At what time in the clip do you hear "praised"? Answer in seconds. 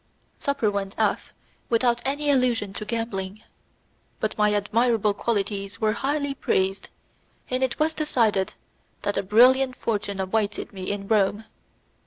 6.33-6.89